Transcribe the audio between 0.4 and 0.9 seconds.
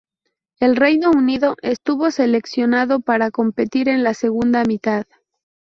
El